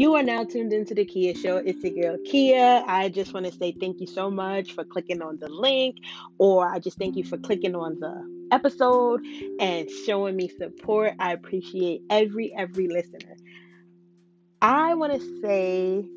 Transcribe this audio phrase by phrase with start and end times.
[0.00, 1.58] You are now tuned into the Kia Show.
[1.58, 2.82] It's your girl Kia.
[2.86, 5.98] I just want to say thank you so much for clicking on the link,
[6.38, 9.20] or I just thank you for clicking on the episode
[9.60, 11.12] and showing me support.
[11.18, 13.36] I appreciate every every listener.
[14.62, 16.08] I want to say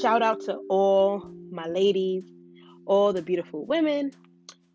[0.00, 2.24] shout out to all my ladies,
[2.86, 4.10] all the beautiful women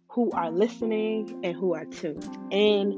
[0.10, 2.38] who are listening and who are tuned.
[2.52, 2.94] And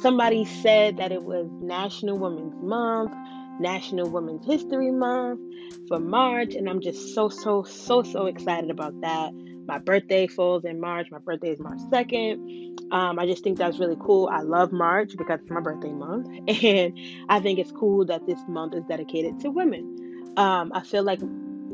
[0.00, 3.12] somebody said that it was National Women's Month
[3.60, 5.40] National Women's History Month
[5.88, 9.32] for March, and I'm just so, so, so, so excited about that.
[9.66, 11.10] My birthday falls in March.
[11.10, 12.92] My birthday is March 2nd.
[12.92, 14.28] Um, I just think that's really cool.
[14.30, 16.28] I love March because it's my birthday month,
[16.64, 20.34] and I think it's cool that this month is dedicated to women.
[20.36, 21.20] Um, I feel like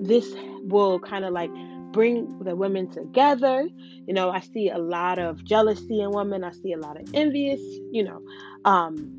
[0.01, 1.51] this will kind of like
[1.93, 3.69] bring the women together.
[4.07, 6.45] You know, I see a lot of jealousy in women.
[6.45, 8.23] I see a lot of envious, you know.
[8.65, 9.13] Um,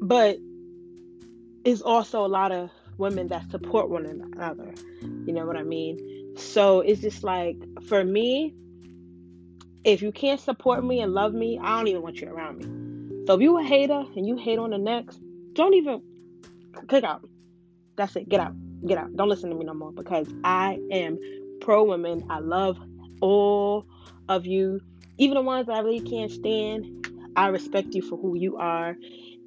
[0.00, 0.38] but
[1.64, 4.72] is also a lot of women that support one another.
[5.02, 6.34] You know what I mean?
[6.36, 7.56] So it's just like
[7.88, 8.54] for me,
[9.84, 13.26] if you can't support me and love me, I don't even want you around me.
[13.26, 15.20] So if you a hater and you hate on the next,
[15.54, 16.02] don't even
[16.88, 17.26] click out.
[17.96, 18.28] That's it.
[18.28, 18.54] Get out.
[18.86, 19.14] Get out.
[19.16, 21.18] Don't listen to me no more because I am
[21.60, 22.26] pro women.
[22.28, 22.78] I love
[23.20, 23.86] all
[24.28, 24.80] of you,
[25.18, 27.06] even the ones that I really can't stand.
[27.36, 28.96] I respect you for who you are,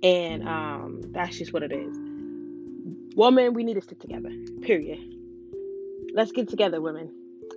[0.03, 2.06] and um, that's just what it is.
[3.17, 4.29] Woman, we need to stick together.
[4.61, 4.99] Period.
[6.13, 7.11] Let's get together, women.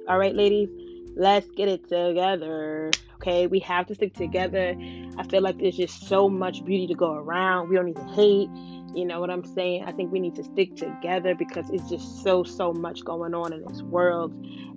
[0.08, 0.70] All right, ladies,
[1.16, 2.90] let's get it together.
[3.16, 4.74] Okay, we have to stick together.
[5.18, 7.68] I feel like there's just so much beauty to go around.
[7.68, 8.48] We don't need to hate.
[8.94, 9.84] You know what I'm saying?
[9.84, 13.52] I think we need to stick together because it's just so, so much going on
[13.52, 14.32] in this world.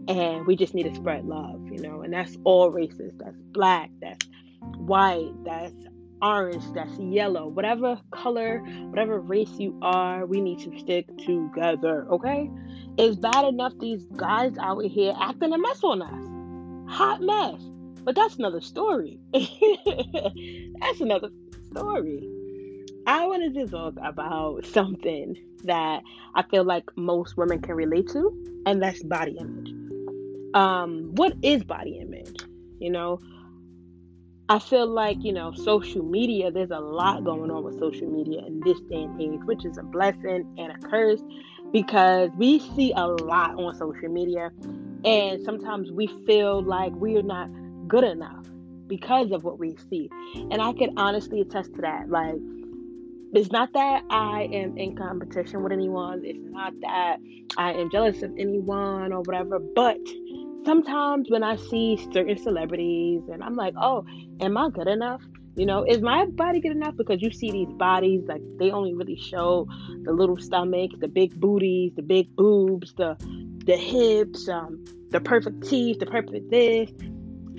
[0.09, 3.13] And we just need to spread love, you know, and that's all races.
[3.19, 4.27] That's black, that's
[4.75, 5.73] white, that's
[6.23, 12.49] orange, that's yellow, whatever color, whatever race you are, we need to stick together, okay?
[12.97, 16.93] It's bad enough these guys out here acting a mess on us.
[16.95, 17.61] Hot mess.
[18.03, 19.19] But that's another story.
[19.33, 21.29] that's another
[21.71, 22.29] story.
[23.05, 26.03] I wanted to talk about something that
[26.35, 29.73] I feel like most women can relate to, and that's body image.
[30.53, 32.43] Um, what is body image?
[32.79, 33.19] You know,
[34.49, 38.45] I feel like, you know, social media, there's a lot going on with social media
[38.45, 41.21] in this day and age, which is a blessing and a curse
[41.71, 44.51] because we see a lot on social media
[45.05, 47.49] and sometimes we feel like we're not
[47.87, 48.45] good enough
[48.87, 50.09] because of what we see.
[50.51, 52.09] And I can honestly attest to that.
[52.09, 52.35] Like,
[53.33, 57.17] it's not that I am in competition with anyone, it's not that
[57.57, 59.97] I am jealous of anyone or whatever, but
[60.65, 64.05] sometimes when I see certain celebrities and I'm like, oh,
[64.39, 65.21] am I good enough?
[65.55, 66.95] You know, is my body good enough?
[66.97, 69.67] Because you see these bodies, like they only really show
[70.03, 73.15] the little stomachs, the big booties, the big boobs, the
[73.65, 76.89] the hips, um, the perfect teeth, the perfect this.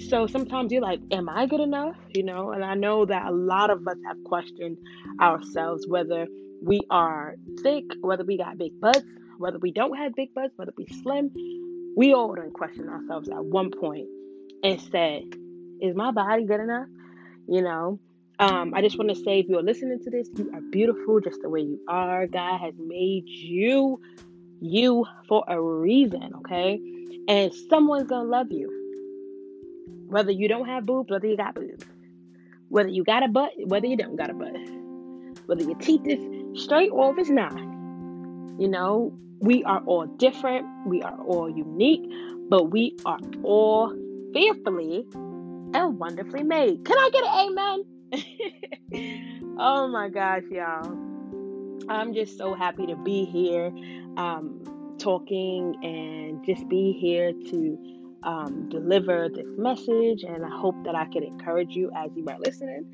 [0.09, 1.97] So sometimes you're like, am I good enough?
[2.15, 4.77] You know, and I know that a lot of us have questioned
[5.21, 6.27] ourselves whether
[6.61, 9.07] we are thick, whether we got big butts,
[9.39, 11.31] whether we don't have big butts, whether we slim
[11.97, 14.09] we all done questioned ourselves at one point
[14.63, 15.23] and said,
[15.81, 16.89] Is my body good enough?
[17.47, 18.01] You know,
[18.39, 21.41] um, I just want to say if you're listening to this, you are beautiful just
[21.43, 22.27] the way you are.
[22.27, 24.01] God has made you
[24.61, 26.81] you for a reason, okay?
[27.29, 28.71] And someone's gonna love you.
[30.09, 31.85] Whether you don't have boobs, whether you got boobs,
[32.69, 34.57] whether you got a butt, whether you don't got a butt,
[35.47, 37.74] whether your teeth is straight or if it's not.
[38.59, 42.11] You know, we are all different, we are all unique,
[42.49, 43.95] but we are all
[44.33, 46.85] fearfully and wonderfully made.
[46.85, 47.85] Can I get an amen?
[49.59, 50.97] oh my gosh, y'all.
[51.89, 53.73] I'm just so happy to be here
[54.17, 57.79] um, talking and just be here to
[58.23, 60.23] um, deliver this message.
[60.23, 62.87] And I hope that I can encourage you as you are listening.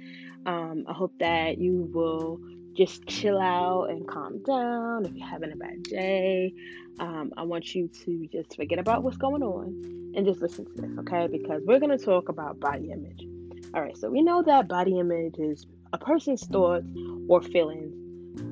[0.47, 2.41] Um, I hope that you will
[2.75, 6.55] just chill out and calm down if you're having a bad day.
[6.99, 10.73] Um, I want you to just forget about what's going on and just listen to
[10.83, 11.29] this, okay?
[11.29, 13.27] Because we're going to talk about body image.
[13.75, 16.87] All right, so we know that body image is a person's thoughts
[17.29, 17.95] or feelings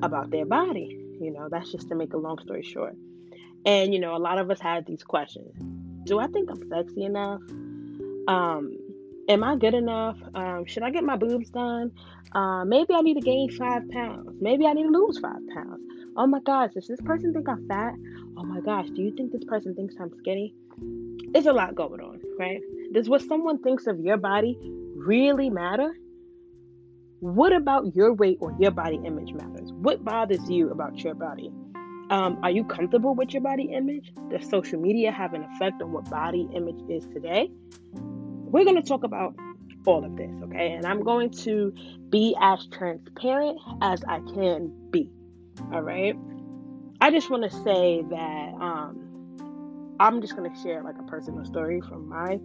[0.02, 0.96] about their body.
[1.20, 2.96] You know, that's just to make a long story short.
[3.66, 5.52] And, you know, a lot of us have these questions
[6.04, 7.40] Do I think I'm sexy enough?
[8.28, 8.77] Um,
[9.28, 10.16] am I good enough?
[10.34, 11.92] Um, should I get my boobs done?
[12.32, 14.38] Uh, maybe I need to gain five pounds.
[14.40, 15.82] Maybe I need to lose five pounds.
[16.16, 17.94] Oh my gosh, does this person think I'm fat?
[18.36, 20.54] Oh my gosh, do you think this person thinks I'm skinny?
[21.34, 22.60] It's a lot going on, right?
[22.92, 24.58] Does what someone thinks of your body
[24.96, 25.96] really matter?
[27.20, 29.72] What about your weight or your body image matters?
[29.72, 31.52] What bothers you about your body?
[32.10, 34.12] Um, are you comfortable with your body image?
[34.30, 37.50] Does social media have an effect on what body image is today?
[38.50, 39.34] We're going to talk about
[39.86, 40.72] all of this, okay?
[40.72, 41.72] And I'm going to
[42.10, 45.10] be as transparent as I can be,
[45.72, 46.14] all right?
[47.00, 51.44] I just want to say that um, I'm just going to share like a personal
[51.44, 52.38] story from my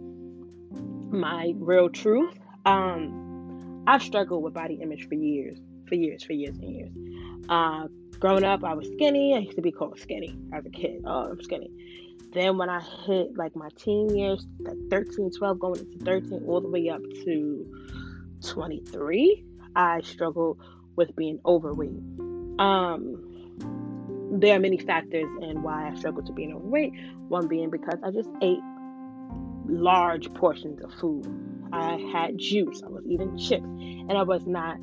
[1.10, 2.34] my real truth.
[2.64, 6.90] Um, I've struggled with body image for years, for years, for years and years.
[7.48, 7.86] Uh,
[8.18, 9.34] growing up, I was skinny.
[9.34, 11.02] I used to be called skinny as a kid.
[11.04, 11.70] Oh, I'm skinny.
[12.34, 16.60] Then when I hit like my teen years, like 13, 12, going into 13, all
[16.60, 17.64] the way up to
[18.44, 19.44] 23,
[19.76, 20.58] I struggled
[20.96, 22.02] with being overweight.
[22.58, 23.30] Um,
[24.32, 26.92] there are many factors in why I struggled to being overweight.
[27.28, 28.58] One being because I just ate
[29.66, 31.26] large portions of food.
[31.72, 34.78] I had juice, I was eating chips, and I was not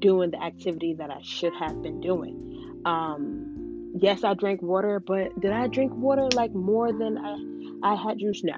[0.00, 2.82] doing the activity that I should have been doing.
[2.84, 3.55] Um,
[4.00, 8.18] yes, I drank water, but did I drink water like more than I, I had
[8.18, 8.42] juice?
[8.44, 8.54] No.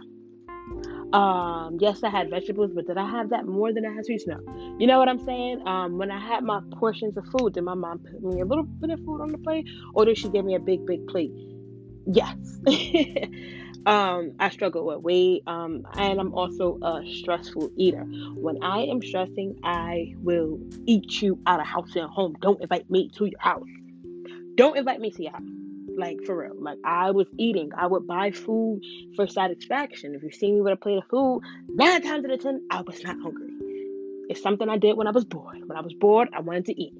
[1.13, 4.27] Um, yes, I had vegetables, but did I have that more than I had juice?
[4.27, 4.39] No.
[4.79, 5.67] You know what I'm saying?
[5.67, 8.65] Um, when I had my portions of food, did my mom put me a little
[8.65, 11.33] bit of food on the plate, or did she give me a big, big plate?
[12.07, 12.37] Yes.
[13.87, 18.05] um, I struggle with weight, um, and I'm also a stressful eater.
[18.37, 22.37] When I am stressing, I will eat you out of house and home.
[22.41, 23.67] Don't invite me to your house.
[24.59, 25.43] Don't invite me to your house.
[25.97, 26.61] Like for real.
[26.61, 27.71] Like I was eating.
[27.79, 28.83] I would buy food
[29.15, 30.17] for satisfaction.
[30.17, 32.81] If you see me with a plate of food, nine times out of ten, I
[32.81, 33.53] was not hungry.
[34.29, 35.61] It's something I did when I was bored.
[35.65, 36.93] When I was bored, I wanted to eat.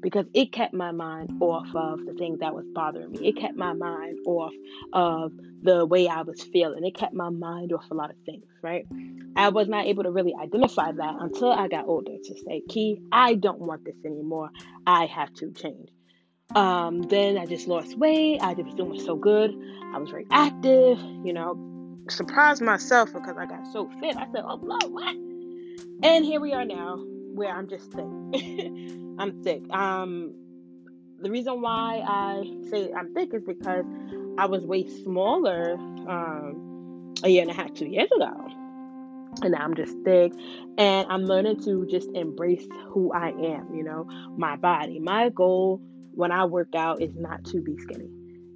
[0.00, 3.28] Because it kept my mind off of the thing that was bothering me.
[3.28, 4.52] It kept my mind off
[4.94, 6.84] of the way I was feeling.
[6.84, 8.86] It kept my mind off a lot of things, right?
[9.36, 13.00] I was not able to really identify that until I got older to say, Key,
[13.12, 14.50] I don't want this anymore.
[14.86, 15.90] I have to change.
[16.54, 18.40] Um, then I just lost weight.
[18.40, 19.50] I was doing so good.
[19.92, 21.58] I was very active, you know,
[22.08, 24.16] surprised myself because I got so fit.
[24.16, 25.16] I said, oh, Lord, what?
[26.02, 26.98] And here we are now
[27.34, 28.04] where I'm just thick.
[29.18, 29.62] I'm thick.
[29.72, 30.34] Um,
[31.20, 33.84] the reason why I say I'm thick is because
[34.38, 38.32] I was way smaller um, a year and a half, two years ago.
[39.42, 40.32] And now I'm just thick.
[40.78, 44.04] And I'm learning to just embrace who I am, you know,
[44.36, 45.00] my body.
[45.00, 45.80] My goal
[46.14, 48.08] when I work out is not to be skinny.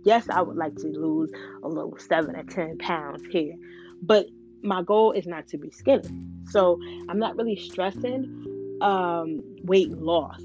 [0.04, 1.30] Yes, I would like to lose
[1.62, 3.54] a little seven or 10 pounds here,
[4.02, 4.26] but
[4.62, 6.08] my goal is not to be skinny.
[6.50, 6.78] So
[7.08, 10.40] I'm not really stressing um, weight loss.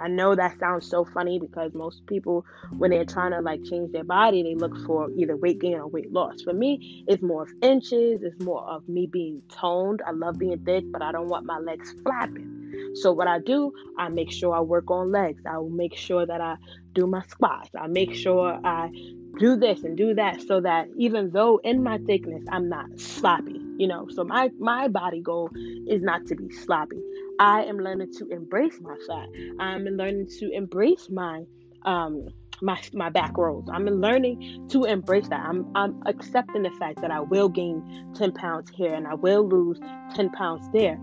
[0.00, 2.44] I know that sounds so funny because most people,
[2.76, 5.86] when they're trying to like change their body, they look for either weight gain or
[5.86, 6.42] weight loss.
[6.42, 10.02] For me, it's more of inches, it's more of me being toned.
[10.04, 12.61] I love being thick, but I don't want my legs flapping.
[12.94, 15.42] So what I do, I make sure I work on legs.
[15.46, 16.56] I will make sure that I
[16.92, 17.70] do my squats.
[17.78, 18.90] I make sure I
[19.38, 23.60] do this and do that so that even though in my thickness I'm not sloppy,
[23.78, 24.08] you know.
[24.10, 25.50] So my my body goal
[25.88, 27.00] is not to be sloppy.
[27.38, 29.28] I am learning to embrace my fat.
[29.58, 31.44] I'm learning to embrace my
[31.84, 32.28] um
[32.60, 33.68] my my back rolls.
[33.72, 35.40] I'm learning to embrace that.
[35.40, 39.48] I'm I'm accepting the fact that I will gain 10 pounds here and I will
[39.48, 39.80] lose
[40.14, 40.98] 10 pounds there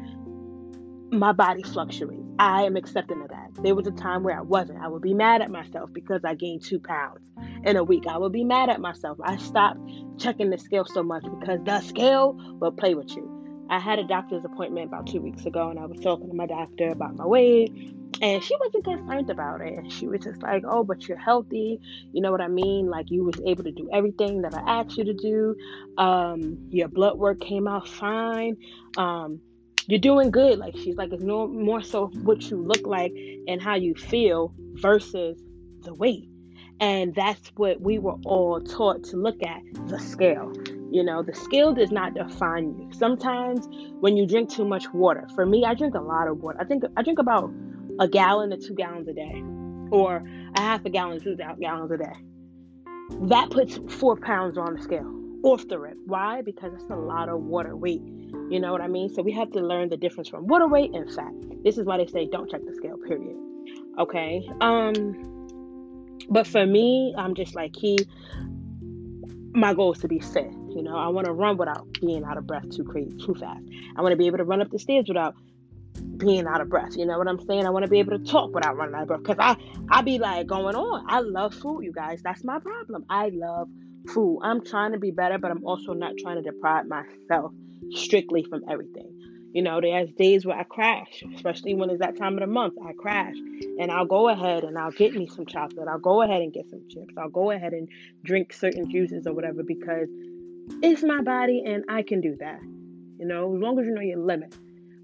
[1.12, 2.24] my body fluctuates.
[2.38, 3.64] I am accepting of that.
[3.64, 4.80] There was a time where I wasn't.
[4.82, 7.20] I would be mad at myself because I gained two pounds
[7.66, 8.06] in a week.
[8.08, 9.18] I would be mad at myself.
[9.24, 9.80] I stopped
[10.18, 13.36] checking the scale so much because the scale will play with you.
[13.70, 16.48] I had a doctor's appointment about two weeks ago and I was talking to my
[16.48, 17.72] doctor about my weight
[18.22, 19.92] and she wasn't concerned about it.
[19.92, 21.80] She was just like, Oh, but you're healthy.
[22.12, 22.90] You know what I mean?
[22.90, 25.56] Like you was able to do everything that I asked you to do.
[25.98, 28.58] Um, your blood work came out fine.
[28.98, 29.42] Um,
[29.90, 30.60] you're doing good.
[30.60, 33.12] Like she's like, it's no more so what you look like
[33.48, 35.42] and how you feel versus
[35.82, 36.30] the weight.
[36.80, 40.54] And that's what we were all taught to look at the scale.
[40.92, 42.90] You know, the scale does not define you.
[42.94, 43.68] Sometimes
[44.00, 46.60] when you drink too much water, for me, I drink a lot of water.
[46.62, 47.52] I think I drink about
[48.00, 49.44] a gallon to two gallons a day,
[49.92, 50.24] or
[50.56, 52.16] a half a gallon two gallons a day.
[53.28, 55.98] That puts four pounds on the scale off the rip.
[56.06, 56.42] Why?
[56.44, 58.02] Because it's a lot of water weight
[58.50, 59.14] you know what I mean?
[59.14, 61.32] So we have to learn the difference from water weight and fat.
[61.64, 63.38] This is why they say don't check the scale, period.
[63.98, 64.48] Okay.
[64.62, 65.26] Um
[66.30, 67.98] but for me, I'm just like he
[69.54, 70.52] my goal is to be fit.
[70.70, 73.64] You know, I want to run without being out of breath too crazy, too fast.
[73.96, 75.36] I want to be able to run up the stairs without
[76.18, 76.96] being out of breath.
[76.96, 77.66] You know what I'm saying?
[77.66, 79.24] I want to be able to talk without running out of breath.
[79.24, 79.56] Cause I,
[79.90, 81.06] I be like going on.
[81.08, 82.22] I love food, you guys.
[82.22, 83.06] That's my problem.
[83.10, 83.70] I love
[84.08, 84.40] food.
[84.44, 87.52] I'm trying to be better, but I'm also not trying to deprive myself
[87.92, 89.16] strictly from everything.
[89.52, 92.76] You know, there's days where I crash, especially when it's that time of the month.
[92.86, 93.36] I crash
[93.80, 95.88] and I'll go ahead and I'll get me some chocolate.
[95.88, 97.16] I'll go ahead and get some chips.
[97.18, 97.90] I'll go ahead and
[98.24, 100.08] drink certain juices or whatever because
[100.84, 102.60] it's my body and I can do that.
[102.62, 104.56] You know, as long as you know your limit.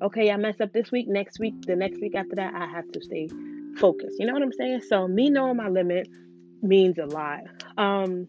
[0.01, 2.91] Okay, I mess up this week, next week, the next week after that, I have
[2.91, 3.29] to stay
[3.77, 4.19] focused.
[4.19, 4.81] You know what I'm saying?
[4.81, 6.07] So, me knowing my limit
[6.61, 7.41] means a lot.
[7.77, 8.27] Um,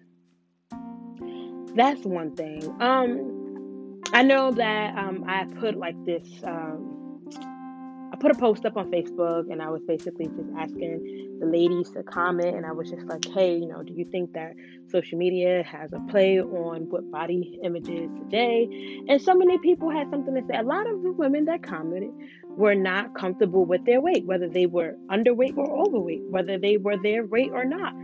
[1.77, 2.65] that's one thing.
[2.81, 6.27] Um, I know that um, I put like this.
[6.43, 6.93] Um,
[8.13, 11.91] I put a post up on Facebook, and I was basically just asking the ladies
[11.91, 14.55] to comment, and I was just like, "Hey, you know, do you think that
[14.89, 19.91] social media has a play on what body image is today?" And so many people
[19.91, 20.57] had something to say.
[20.57, 22.13] A lot of the women that commented
[22.57, 26.97] were not comfortable with their weight, whether they were underweight or overweight, whether they were
[27.03, 27.95] their weight or not.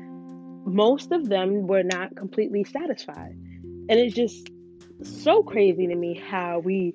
[0.65, 3.37] Most of them were not completely satisfied.
[3.89, 4.49] And it's just
[5.03, 6.95] so crazy to me how we,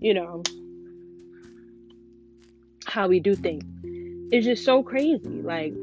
[0.00, 0.42] you know,
[2.86, 3.64] how we do things.
[4.32, 5.42] It's just so crazy.
[5.42, 5.74] Like,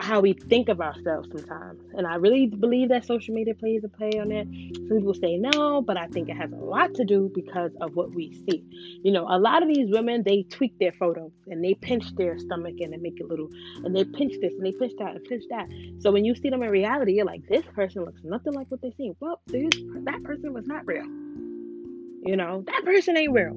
[0.00, 1.80] how we think of ourselves sometimes.
[1.96, 4.46] And I really believe that social media plays a play on that.
[4.88, 7.96] Some people say no, but I think it has a lot to do because of
[7.96, 8.62] what we see.
[9.02, 12.38] You know, a lot of these women, they tweak their photos and they pinch their
[12.38, 13.48] stomach and they make it little,
[13.84, 15.68] and they pinch this and they pinch that and pinch that.
[16.00, 18.82] So when you see them in reality, you're like, this person looks nothing like what
[18.82, 19.12] they see.
[19.20, 19.70] Well, this,
[20.04, 21.04] that person was not real.
[21.04, 23.56] You know, that person ain't real.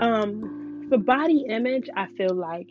[0.00, 2.68] Um, for body image, I feel like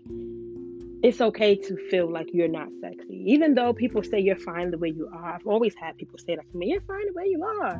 [1.03, 3.23] it's okay to feel like you're not sexy.
[3.27, 5.35] Even though people say you're fine the way you are.
[5.35, 7.77] I've always had people say that to me, you're fine the way you are.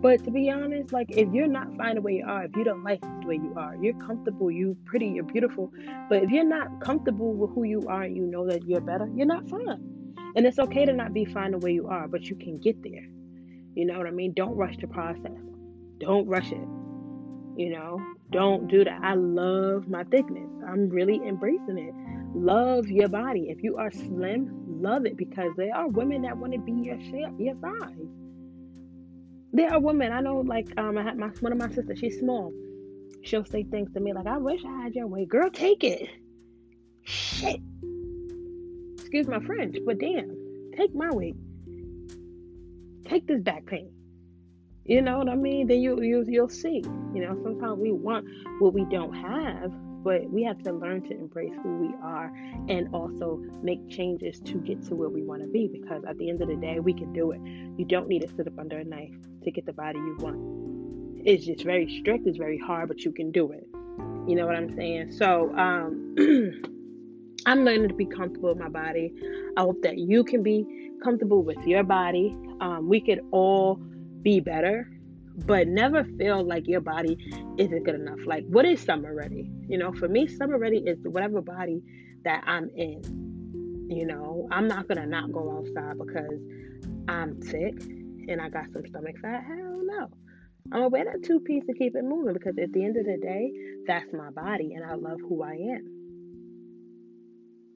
[0.00, 2.64] But to be honest, like if you're not fine the way you are, if you
[2.64, 5.72] don't like the way you are, you're comfortable, you're pretty, you're beautiful.
[6.08, 9.08] But if you're not comfortable with who you are and you know that you're better,
[9.14, 10.14] you're not fine.
[10.36, 12.82] And it's okay to not be fine the way you are, but you can get
[12.82, 13.08] there.
[13.74, 14.32] You know what I mean?
[14.34, 15.32] Don't rush the process.
[15.98, 16.68] Don't rush it.
[17.56, 18.00] You know,
[18.30, 19.00] don't do that.
[19.02, 20.48] I love my thickness.
[20.66, 21.94] I'm really embracing it
[22.34, 23.48] Love your body.
[23.48, 27.00] If you are slim, love it because there are women that want to be your
[27.00, 28.08] shape, your size.
[29.52, 31.98] There are women I know, like um, I had my one of my sisters.
[31.98, 32.52] She's small.
[33.22, 35.50] She'll say things to me like, "I wish I had your weight, girl.
[35.50, 36.08] Take it."
[37.02, 37.60] Shit.
[38.98, 40.36] Excuse my French, but damn,
[40.76, 41.36] take my weight.
[43.06, 43.90] Take this back pain.
[44.84, 45.66] You know what I mean?
[45.66, 46.82] Then you you you'll see.
[47.14, 48.26] You know, sometimes we want
[48.58, 52.32] what we don't have but we have to learn to embrace who we are
[52.68, 56.28] and also make changes to get to where we want to be because at the
[56.28, 57.40] end of the day we can do it.
[57.78, 59.14] You don't need to sit up under a knife
[59.44, 61.26] to get the body you want.
[61.26, 63.66] It's just very strict it's very hard but you can do it.
[64.28, 65.12] You know what i'm saying?
[65.12, 66.14] So um
[67.46, 69.12] i'm learning to be comfortable with my body.
[69.56, 72.36] I hope that you can be comfortable with your body.
[72.60, 73.76] Um, we could all
[74.22, 74.88] be better
[75.46, 77.16] but never feel like your body
[77.58, 78.18] isn't good enough.
[78.26, 79.50] Like, what is summer ready?
[79.68, 81.82] You know, for me, summer ready is whatever body
[82.24, 83.88] that I'm in.
[83.90, 86.40] You know, I'm not gonna not go outside because
[87.08, 87.80] I'm sick
[88.28, 89.44] and I got some stomach fat.
[89.44, 90.08] Hell no.
[90.70, 93.06] I'm gonna wear that two piece to keep it moving because at the end of
[93.06, 93.50] the day,
[93.86, 95.98] that's my body and I love who I am.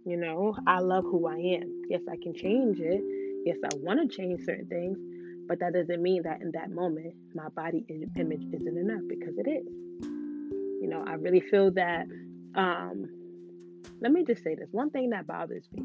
[0.04, 1.82] You know, I love who I am.
[1.88, 3.00] Yes, I can change it.
[3.46, 4.98] Yes, I want to change certain things,
[5.52, 7.84] but that doesn't mean that in that moment my body
[8.16, 9.66] image isn't enough because it is.
[10.80, 12.06] You know, I really feel that.
[12.54, 13.10] Um,
[14.00, 15.84] let me just say this: one thing that bothers me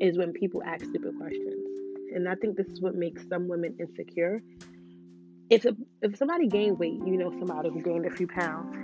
[0.00, 1.64] is when people ask stupid questions,
[2.12, 4.42] and I think this is what makes some women insecure.
[5.48, 8.74] If a, if somebody gained weight, you know somebody who gained a few pounds,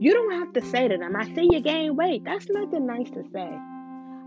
[0.00, 3.10] you don't have to say to them, "I see you gain weight." That's nothing nice
[3.10, 3.58] to say.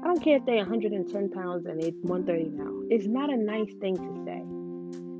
[0.01, 2.71] I don't care if they're 110 pounds and they're 130 now.
[2.91, 4.58] It's not a nice thing to say.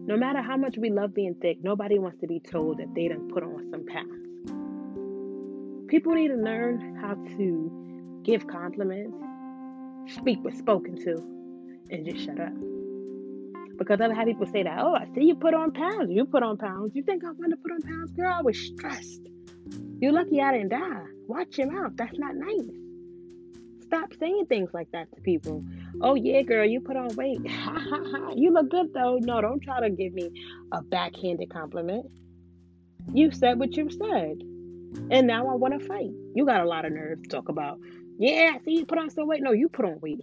[0.10, 3.08] No matter how much we love being thick, nobody wants to be told that they
[3.10, 4.26] done put on some pounds.
[5.88, 9.16] People need to learn how to give compliments,
[10.08, 11.16] speak when spoken to,
[11.92, 12.54] and just shut up.
[13.78, 16.10] Because I've had people say that, oh, I see you put on pounds.
[16.10, 16.96] You put on pounds.
[16.96, 18.10] You think I want to put on pounds?
[18.14, 19.30] Girl, I was stressed.
[20.00, 21.04] You're lucky I didn't die.
[21.28, 21.92] Watch your mouth.
[21.96, 22.68] That's not nice.
[23.84, 25.64] Stop saying things like that to people.
[26.02, 27.40] Oh yeah, girl, you put on weight.
[28.36, 29.18] you look good though.
[29.22, 30.32] No, don't try to give me
[30.72, 32.06] a backhanded compliment.
[33.14, 34.44] You said what you said.
[35.12, 36.10] And now I want to fight.
[36.34, 37.80] You got a lot of nerve to talk about.
[38.18, 39.42] Yeah, see you put on some weight.
[39.42, 40.20] No, you put on weight.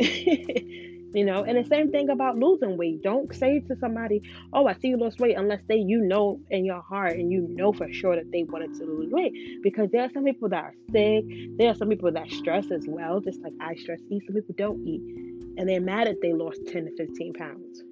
[1.14, 3.02] You know, and the same thing about losing weight.
[3.02, 4.20] Don't say to somebody,
[4.52, 7.48] "Oh, I see you lost weight," unless they you know in your heart and you
[7.48, 9.32] know for sure that they wanted to lose weight.
[9.62, 11.24] Because there are some people that are sick.
[11.56, 14.00] There are some people that stress as well, just like I stress.
[14.10, 14.22] Eat.
[14.26, 15.00] Some people don't eat,
[15.56, 17.82] and they're mad that they lost ten to fifteen pounds.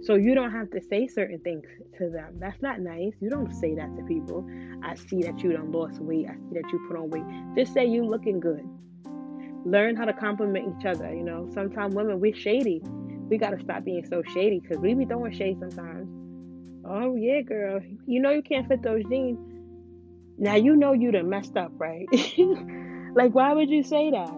[0.00, 1.64] So you don't have to say certain things
[1.98, 2.36] to them.
[2.38, 3.12] That's not nice.
[3.20, 4.46] You don't say that to people.
[4.82, 6.26] I see that you done lost weight.
[6.26, 7.24] I see that you put on weight.
[7.56, 8.66] Just say you looking good.
[9.64, 11.12] Learn how to compliment each other.
[11.12, 12.82] You know, sometimes women we're shady.
[13.28, 16.08] We gotta stop being so shady because we be throwing shade sometimes.
[16.84, 17.80] Oh yeah, girl.
[18.06, 19.38] You know you can't fit those jeans.
[20.38, 22.06] Now you know you done messed up, right?
[23.14, 24.34] like why would you say that?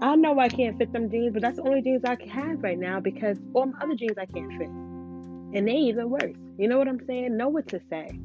[0.00, 2.62] I know I can't fit them jeans, but that's the only jeans I can have
[2.62, 4.68] right now because all my other jeans I can't fit.
[4.68, 6.36] And they even worse.
[6.56, 7.36] You know what I'm saying?
[7.36, 8.20] Know what to say.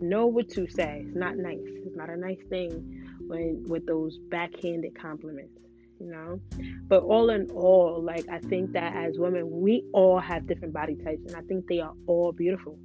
[0.00, 1.04] Know what to say.
[1.06, 1.58] It's not nice.
[1.64, 2.97] It's not a nice thing
[3.28, 5.58] when with those backhanded compliments,
[6.00, 6.40] you know?
[6.88, 10.96] But all in all, like I think that as women, we all have different body
[10.96, 12.78] types and I think they are all beautiful.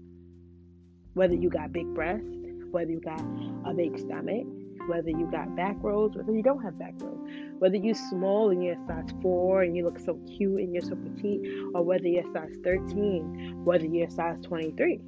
[1.14, 2.28] Whether you got big breasts,
[2.72, 3.22] whether you got
[3.66, 4.46] a big stomach,
[4.88, 7.24] whether you got back rolls whether you don't have back rolls
[7.64, 10.98] whether you're small and you're size 4 and you look so cute and you're so
[10.98, 11.40] petite,
[11.74, 15.00] or whether you're size 13, whether you're size 23.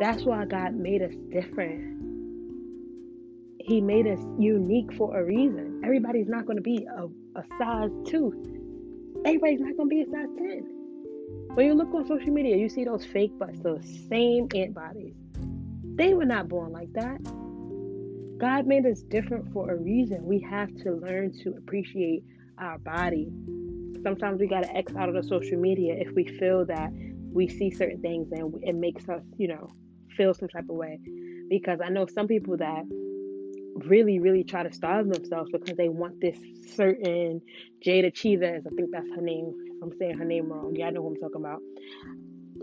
[0.00, 1.91] That's why God made us different.
[3.64, 5.80] He made us unique for a reason.
[5.84, 7.04] Everybody's not going to be a,
[7.38, 9.22] a size 2.
[9.24, 10.82] Everybody's not going to be a size 10.
[11.54, 15.14] When you look on social media, you see those fake butts, those same ant bodies.
[15.94, 17.22] They were not born like that.
[18.38, 20.24] God made us different for a reason.
[20.24, 22.24] We have to learn to appreciate
[22.58, 23.30] our body.
[24.02, 26.90] Sometimes we got to X out of the social media if we feel that
[27.32, 29.70] we see certain things and it makes us, you know,
[30.16, 30.98] feel some type of way.
[31.48, 32.82] Because I know some people that
[33.74, 36.38] really, really try to starve themselves because they want this
[36.74, 37.40] certain
[37.84, 38.42] Jayda Cheaves.
[38.42, 39.52] I think that's her name.
[39.76, 41.60] If I'm saying her name wrong, yeah, I know who I'm talking about.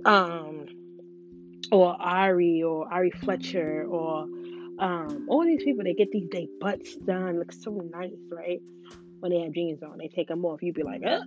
[0.05, 0.65] Um,
[1.71, 4.21] or Ari, or Ari Fletcher, or
[4.79, 8.61] um, all these people they get these they butts done, look so nice, right?
[9.19, 10.63] When they have jeans on, they take them off.
[10.63, 11.23] You'd be like, oh.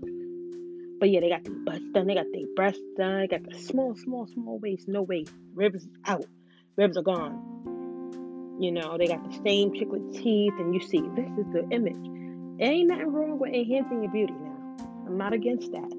[0.99, 3.59] But yeah, they got the butts done, they got their breasts done, they got the
[3.59, 6.25] small, small, small waist, no waist, ribs out,
[6.77, 7.82] ribs are gone.
[8.63, 11.97] You know, they got the same chiclet teeth, and you see this is the image.
[12.61, 14.77] Ain't nothing wrong with enhancing your beauty now.
[15.05, 15.91] I'm not against that.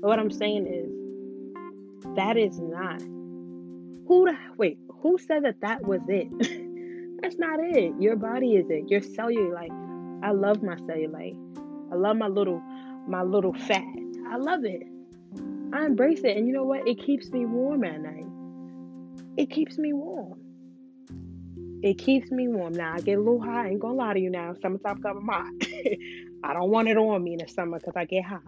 [0.00, 3.00] But what I'm saying is that is not
[4.06, 6.28] who the wait, who said that that was it?
[7.22, 7.92] That's not it.
[7.98, 8.88] Your body is it.
[8.88, 10.22] Your cellulite.
[10.22, 11.36] I love my cellulite.
[11.90, 12.62] I love my little
[13.08, 13.82] my little fat.
[14.30, 14.84] I love it.
[15.72, 16.36] I embrace it.
[16.36, 16.86] And you know what?
[16.86, 18.26] It keeps me warm at night.
[19.36, 20.45] It keeps me warm.
[21.86, 22.72] It keeps me warm.
[22.72, 23.66] Now I get a little hot.
[23.66, 24.52] I ain't gonna lie to you now.
[24.60, 25.46] Summertime coming hot.
[26.42, 28.42] I don't want it on me in the summer because I get hot.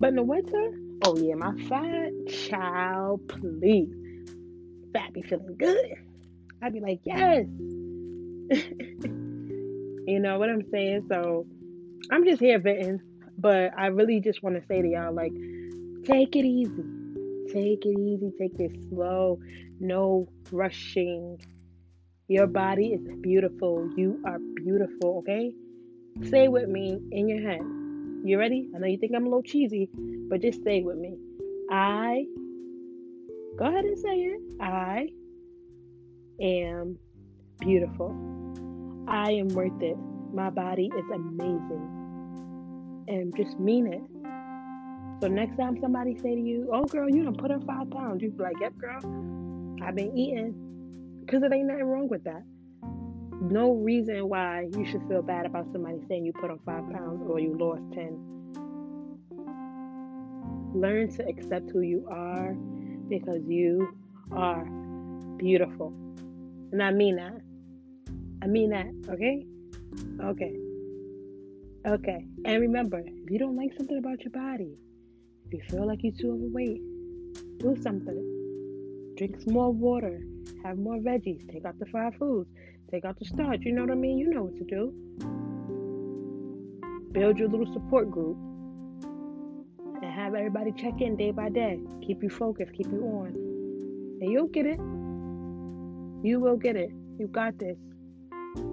[0.00, 0.72] But in the winter,
[1.04, 2.10] oh yeah, my fat
[2.50, 3.88] child, please.
[4.92, 5.94] Fat be feeling good.
[6.60, 7.46] I'd be like, yes.
[10.08, 11.06] you know what I'm saying?
[11.08, 11.46] So
[12.10, 13.00] I'm just here venting,
[13.38, 15.34] but I really just want to say to y'all, like,
[16.04, 16.82] take it easy.
[17.52, 18.32] Take it easy.
[18.36, 19.38] Take it slow.
[19.78, 21.38] No rushing.
[22.28, 23.88] Your body is beautiful.
[23.96, 25.52] You are beautiful, okay?
[26.28, 27.60] Say with me in your head.
[28.24, 28.68] You ready?
[28.74, 29.88] I know you think I'm a little cheesy,
[30.28, 31.16] but just say with me.
[31.70, 32.24] I,
[33.56, 34.40] go ahead and say it.
[34.60, 35.06] I
[36.40, 36.98] am
[37.60, 38.10] beautiful.
[39.06, 39.96] I am worth it.
[40.34, 43.04] My body is amazing.
[43.06, 44.02] And just mean it.
[45.22, 48.20] So next time somebody say to you, "Oh girl, you done put on five pounds,"
[48.20, 48.98] you be like, "Yep, girl,
[49.80, 50.65] I've been eating,"
[51.26, 52.44] because it ain't nothing wrong with that.
[53.40, 57.28] No reason why you should feel bad about somebody saying you put on five pounds
[57.28, 58.16] or you lost ten.
[60.72, 62.52] Learn to accept who you are
[63.08, 63.92] because you
[64.30, 64.64] are
[65.36, 65.88] beautiful.
[66.72, 67.40] And I mean that.
[68.42, 69.44] I mean that, okay?
[70.22, 70.56] Okay.
[71.86, 72.26] Okay.
[72.44, 74.76] And remember, if you don't like something about your body,
[75.46, 76.80] if you feel like you're too overweight,
[77.58, 79.14] do something.
[79.16, 80.20] Drink some more water.
[80.64, 81.46] Have more veggies.
[81.50, 82.48] Take out the fried foods.
[82.90, 83.60] Take out the starch.
[83.62, 84.18] You know what I mean?
[84.18, 84.92] You know what to do.
[87.12, 88.36] Build your little support group.
[90.02, 91.78] And have everybody check in day by day.
[92.06, 92.72] Keep you focused.
[92.72, 93.28] Keep you on.
[94.20, 94.78] And you'll get it.
[96.26, 96.90] You will get it.
[97.18, 97.76] You got this.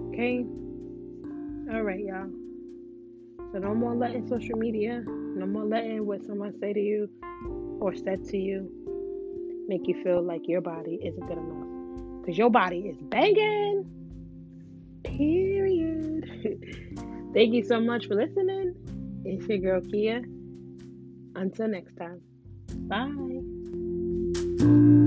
[0.08, 0.44] Okay?
[1.72, 2.30] Alright, y'all.
[3.52, 7.08] So no more letting social media, no more letting what someone say to you
[7.80, 8.68] or said to you
[9.68, 11.63] make you feel like your body isn't good enough.
[12.24, 13.84] Because your body is banging.
[15.02, 16.24] Period.
[17.34, 18.74] Thank you so much for listening.
[19.26, 20.22] It's your girl Kia.
[21.36, 22.22] Until next time.
[22.88, 25.03] Bye.